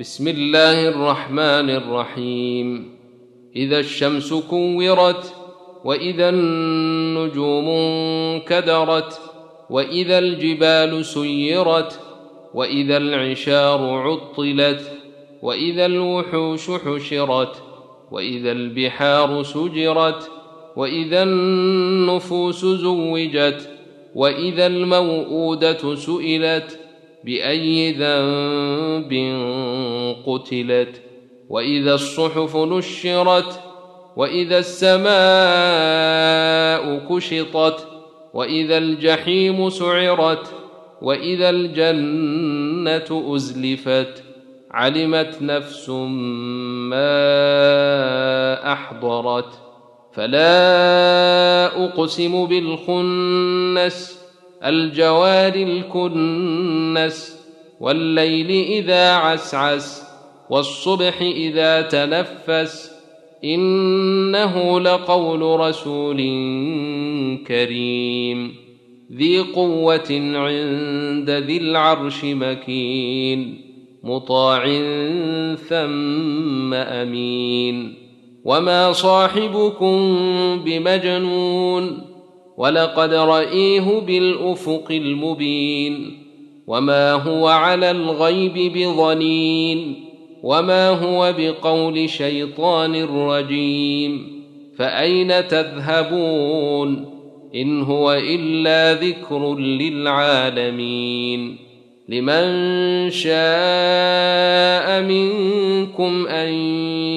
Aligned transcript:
بسم 0.00 0.28
الله 0.28 0.88
الرحمن 0.88 1.70
الرحيم. 1.70 2.98
إذا 3.56 3.78
الشمس 3.78 4.34
كورت 4.34 5.34
وإذا 5.84 6.28
النجوم 6.28 7.68
انكدرت 7.68 9.20
وإذا 9.70 10.18
الجبال 10.18 11.04
سيرت 11.04 12.00
وإذا 12.54 12.96
العشار 12.96 13.80
عطلت 13.80 14.92
وإذا 15.42 15.86
الوحوش 15.86 16.70
حشرت 16.70 17.62
وإذا 18.10 18.52
البحار 18.52 19.42
سجرت 19.42 20.30
وإذا 20.76 21.22
النفوس 21.22 22.64
زوجت 22.64 23.70
وإذا 24.14 24.66
الموءودة 24.66 25.94
سئلت 25.94 26.78
بأي 27.24 27.92
ذنب 27.92 29.12
قتلت 30.26 31.02
وإذا 31.48 31.94
الصحف 31.94 32.56
نشرت 32.56 33.60
وإذا 34.16 34.58
السماء 34.58 35.08
كشطت 37.08 37.88
وإذا 38.34 38.78
الجحيم 38.78 39.70
سعرت 39.70 40.54
وإذا 41.02 41.50
الجنة 41.50 43.34
أزلفت 43.34 44.24
علمت 44.70 45.42
نفس 45.42 45.88
ما 46.90 47.12
أحضرت. 48.72 49.68
فلا 50.12 51.66
أقسم 51.84 52.46
بالخنس 52.46 54.27
الجوار 54.64 55.54
الكنس 55.54 57.38
والليل 57.80 58.50
إذا 58.50 59.12
عسعس 59.12 60.02
والصبح 60.50 61.22
إذا 61.22 61.82
تنفس 61.82 62.92
إنه 63.44 64.80
لقول 64.80 65.60
رسول 65.60 66.16
كريم. 67.46 68.54
ذي 69.12 69.38
قوة 69.38 70.10
عند 70.34 71.30
ذي 71.30 71.56
العرش 71.56 72.24
مكين 72.24 73.60
مطاع 74.02 74.64
ثم 75.54 76.74
أمين. 76.74 77.94
وما 78.44 78.92
صاحبكم 78.92 79.96
بمجنون 80.64 82.00
ولقد 82.58 83.14
رايه 83.14 84.00
بالأفق 84.00 84.86
المبين 84.90 86.18
وما 86.66 87.12
هو 87.12 87.48
على 87.48 87.90
الغيب 87.90 88.72
بظنين 88.72 90.04
وما 90.42 90.88
هو 90.88 91.34
بقول 91.38 92.08
شيطان 92.10 93.04
رجيم 93.04 94.42
فأين 94.76 95.48
تذهبون 95.48 97.04
إن 97.54 97.82
هو 97.82 98.12
إلا 98.12 98.94
ذكر 98.94 99.54
للعالمين 99.58 100.88
لمن 102.08 103.10
شاء 103.10 105.02
منكم 105.02 106.26
أن 106.26 106.52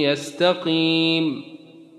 يستقيم 0.00 1.42